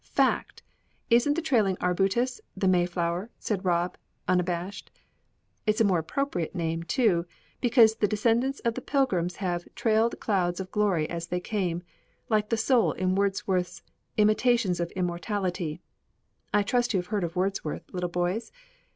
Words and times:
"Fact! 0.15 0.63
Isn't 1.11 1.35
the 1.35 1.43
trailing 1.43 1.77
arbutus 1.79 2.41
the 2.57 2.67
Mayflower?" 2.67 3.29
said 3.37 3.63
Rob, 3.63 3.99
unabashed. 4.27 4.89
"It's 5.67 5.79
a 5.79 5.83
more 5.83 5.99
appropriate 5.99 6.55
name, 6.55 6.81
too, 6.81 7.27
because 7.59 7.93
the 7.93 8.07
descendants 8.07 8.59
of 8.61 8.73
the 8.73 8.81
Pilgrims 8.81 9.35
have 9.35 9.67
'trailed 9.75 10.19
clouds 10.19 10.59
of 10.59 10.71
glory 10.71 11.07
as 11.07 11.27
they 11.27 11.39
came,' 11.39 11.83
like 12.29 12.49
the 12.49 12.57
soul 12.57 12.93
in 12.93 13.13
Wordsworth's 13.13 13.83
Intimations 14.17 14.79
of 14.79 14.89
Immortality 14.93 15.81
I 16.51 16.63
trust 16.63 16.95
you 16.95 16.99
have 16.99 17.05
heard 17.13 17.23
of 17.23 17.35
Wordsworth, 17.35 17.83
little 17.93 18.09
boys? 18.09 18.51